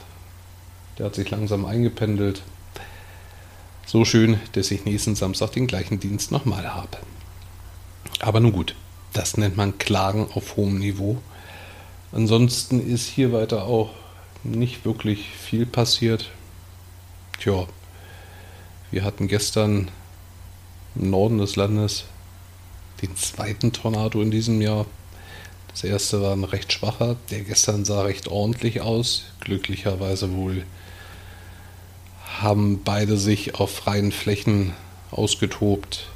der 0.97 1.07
hat 1.07 1.15
sich 1.15 1.29
langsam 1.29 1.65
eingependelt. 1.65 2.41
So 3.85 4.05
schön, 4.05 4.39
dass 4.53 4.71
ich 4.71 4.85
nächsten 4.85 5.15
Samstag 5.15 5.51
den 5.51 5.67
gleichen 5.67 5.99
Dienst 5.99 6.31
nochmal 6.31 6.73
habe. 6.73 6.97
Aber 8.19 8.39
nun 8.39 8.53
gut, 8.53 8.75
das 9.11 9.37
nennt 9.37 9.57
man 9.57 9.77
Klagen 9.77 10.27
auf 10.33 10.55
hohem 10.55 10.79
Niveau. 10.79 11.17
Ansonsten 12.11 12.85
ist 12.85 13.07
hier 13.07 13.33
weiter 13.33 13.65
auch 13.65 13.91
nicht 14.43 14.85
wirklich 14.85 15.29
viel 15.29 15.65
passiert. 15.65 16.29
Tja, 17.39 17.67
wir 18.91 19.03
hatten 19.03 19.27
gestern 19.27 19.89
im 20.95 21.09
Norden 21.09 21.39
des 21.39 21.55
Landes 21.55 22.05
den 23.01 23.15
zweiten 23.15 23.73
Tornado 23.73 24.21
in 24.21 24.31
diesem 24.31 24.61
Jahr. 24.61 24.85
Das 25.73 25.83
erste 25.83 26.21
war 26.21 26.33
ein 26.33 26.43
recht 26.43 26.71
schwacher, 26.71 27.17
der 27.31 27.41
gestern 27.41 27.83
sah 27.83 28.03
recht 28.03 28.27
ordentlich 28.27 28.81
aus. 28.81 29.23
Glücklicherweise 29.39 30.33
wohl 30.33 30.65
haben 32.39 32.83
beide 32.83 33.17
sich 33.17 33.55
auf 33.55 33.71
freien 33.73 34.11
Flächen 34.11 34.73
ausgetobt. 35.09 36.07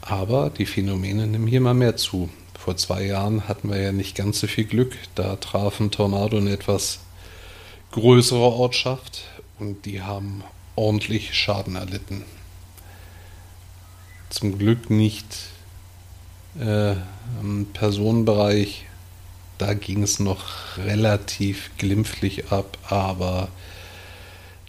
Aber 0.00 0.50
die 0.50 0.66
Phänomene 0.66 1.28
nehmen 1.28 1.46
hier 1.46 1.60
mal 1.60 1.74
mehr 1.74 1.96
zu. 1.96 2.28
Vor 2.58 2.76
zwei 2.76 3.04
Jahren 3.04 3.46
hatten 3.46 3.70
wir 3.70 3.80
ja 3.80 3.92
nicht 3.92 4.16
ganz 4.16 4.40
so 4.40 4.48
viel 4.48 4.64
Glück. 4.64 4.96
Da 5.14 5.36
traf 5.36 5.78
ein 5.78 5.92
Tornado 5.92 6.36
eine 6.36 6.50
etwas 6.50 7.00
größere 7.92 8.40
Ortschaft 8.40 9.22
und 9.60 9.86
die 9.86 10.02
haben 10.02 10.42
ordentlich 10.74 11.34
Schaden 11.34 11.76
erlitten. 11.76 12.24
Zum 14.28 14.58
Glück 14.58 14.90
nicht 14.90 15.26
äh, 16.60 16.92
im 17.40 17.66
Personenbereich. 17.72 18.86
Da 19.58 19.74
ging 19.74 20.02
es 20.02 20.18
noch 20.18 20.76
relativ 20.78 21.70
glimpflich 21.78 22.50
ab, 22.50 22.76
aber 22.88 23.48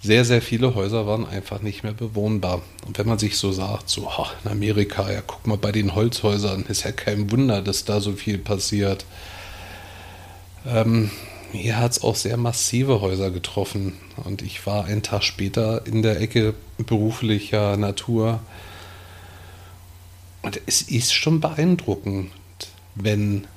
sehr, 0.06 0.24
sehr 0.24 0.42
viele 0.44 0.76
Häuser 0.76 1.08
waren 1.08 1.26
einfach 1.26 1.62
nicht 1.62 1.84
mehr 1.84 1.94
bewohnbar. 1.94 2.62
Und 2.86 3.00
wenn 3.00 3.08
man 3.08 3.18
sich 3.18 3.38
so 3.38 3.52
sagt, 3.52 3.90
so 3.90 4.08
ach, 4.08 4.36
in 4.44 4.52
Amerika, 4.52 5.12
ja, 5.12 5.22
guck 5.26 5.48
mal 5.48 5.58
bei 5.58 5.72
den 5.72 5.96
Holzhäusern, 5.96 6.66
ist 6.68 6.84
ja 6.84 6.92
kein 6.92 7.32
Wunder, 7.32 7.64
dass 7.64 7.86
da 7.86 8.00
so 8.00 8.12
viel 8.12 8.38
passiert. 8.38 9.06
Ähm, 10.68 11.10
hier 11.52 11.80
hat 11.80 11.94
es 11.94 12.04
auch 12.04 12.16
sehr 12.16 12.38
massive 12.38 13.02
Häuser 13.02 13.32
getroffen. 13.32 13.94
Und 14.24 14.44
ich 14.44 14.66
war 14.68 14.86
einen 14.86 15.02
Tag 15.02 15.24
später 15.24 15.88
in 15.88 16.04
der 16.04 16.22
Ecke 16.22 16.54
beruflicher 16.78 17.76
Natur. 17.76 18.42
Und 20.46 20.62
es 20.68 20.84
ist 20.84 21.12
schon 21.12 21.40
beeindruckend, 21.40 22.30
wenn 22.94 23.48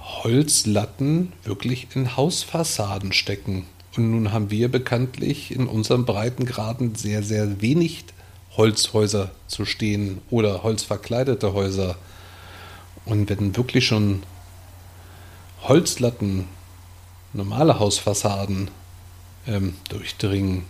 Holzlatten 0.00 1.32
wirklich 1.42 1.88
in 1.96 2.16
Hausfassaden 2.16 3.12
stecken. 3.12 3.66
Und 3.96 4.12
nun 4.12 4.32
haben 4.32 4.48
wir 4.48 4.70
bekanntlich 4.70 5.50
in 5.50 5.66
unserem 5.66 6.04
Breitengraden 6.04 6.94
sehr, 6.94 7.24
sehr 7.24 7.60
wenig 7.60 8.04
Holzhäuser 8.56 9.32
zu 9.48 9.64
stehen 9.64 10.20
oder 10.30 10.62
holzverkleidete 10.62 11.54
Häuser. 11.54 11.96
Und 13.04 13.28
wenn 13.28 13.56
wirklich 13.56 13.84
schon 13.84 14.22
Holzlatten 15.62 16.44
normale 17.32 17.80
Hausfassaden 17.80 18.70
ähm, 19.48 19.74
durchdringen, 19.88 20.66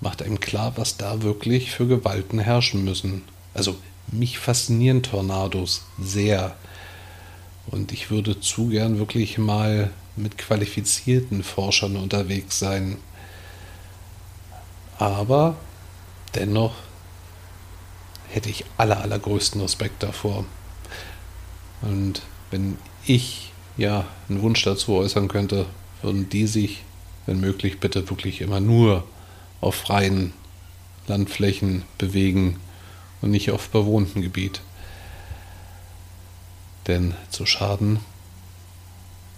macht 0.00 0.22
einem 0.22 0.40
klar, 0.40 0.72
was 0.76 0.96
da 0.96 1.20
wirklich 1.20 1.72
für 1.72 1.86
Gewalten 1.86 2.38
herrschen 2.38 2.84
müssen. 2.84 3.20
Also 3.52 3.76
mich 4.12 4.38
faszinieren 4.38 5.02
Tornados 5.02 5.82
sehr. 6.00 6.56
Und 7.66 7.92
ich 7.92 8.10
würde 8.10 8.40
zu 8.40 8.68
gern 8.68 8.98
wirklich 8.98 9.38
mal 9.38 9.90
mit 10.16 10.38
qualifizierten 10.38 11.42
Forschern 11.42 11.96
unterwegs 11.96 12.58
sein. 12.58 12.98
Aber 14.98 15.56
dennoch 16.34 16.74
hätte 18.28 18.50
ich 18.50 18.64
aller, 18.76 19.00
allergrößten 19.00 19.60
Respekt 19.60 20.02
davor. 20.02 20.44
Und 21.82 22.22
wenn 22.50 22.76
ich 23.06 23.52
ja 23.76 24.04
einen 24.28 24.42
Wunsch 24.42 24.62
dazu 24.62 24.94
äußern 24.94 25.28
könnte, 25.28 25.66
würden 26.02 26.28
die 26.28 26.46
sich, 26.46 26.82
wenn 27.26 27.40
möglich, 27.40 27.80
bitte 27.80 28.08
wirklich 28.10 28.40
immer 28.40 28.60
nur 28.60 29.04
auf 29.60 29.74
freien 29.74 30.32
Landflächen 31.06 31.82
bewegen 31.98 32.56
und 33.22 33.30
nicht 33.30 33.50
auf 33.50 33.68
bewohntem 33.70 34.22
Gebiet. 34.22 34.62
Denn 36.86 37.14
zu 37.30 37.46
Schaden 37.46 38.00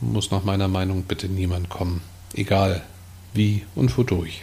muss 0.00 0.30
nach 0.30 0.44
meiner 0.44 0.68
Meinung 0.68 1.04
bitte 1.04 1.28
niemand 1.28 1.68
kommen, 1.68 2.02
egal 2.34 2.82
wie 3.34 3.64
und 3.74 3.96
wodurch. 3.96 4.42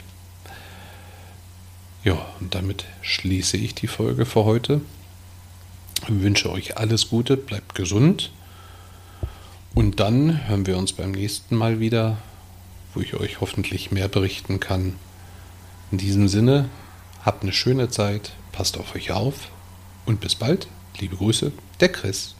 Ja, 2.03 2.17
und 2.39 2.55
damit 2.55 2.85
schließe 3.01 3.57
ich 3.57 3.75
die 3.75 3.87
Folge 3.87 4.25
für 4.25 4.45
heute. 4.45 4.81
Ich 6.03 6.21
wünsche 6.21 6.49
euch 6.49 6.77
alles 6.77 7.09
Gute, 7.09 7.35
bleibt 7.35 7.75
gesund 7.75 8.31
und 9.75 9.99
dann 9.99 10.47
hören 10.47 10.65
wir 10.65 10.77
uns 10.77 10.93
beim 10.93 11.11
nächsten 11.11 11.55
Mal 11.55 11.79
wieder, 11.79 12.17
wo 12.93 13.01
ich 13.01 13.15
euch 13.15 13.41
hoffentlich 13.41 13.91
mehr 13.91 14.07
berichten 14.07 14.59
kann. 14.59 14.95
In 15.91 15.97
diesem 15.97 16.27
Sinne, 16.27 16.69
habt 17.23 17.43
eine 17.43 17.53
schöne 17.53 17.89
Zeit, 17.89 18.31
passt 18.51 18.77
auf 18.77 18.95
euch 18.95 19.11
auf 19.11 19.49
und 20.05 20.19
bis 20.19 20.35
bald. 20.35 20.67
Liebe 20.99 21.15
Grüße, 21.15 21.51
der 21.79 21.89
Chris. 21.89 22.35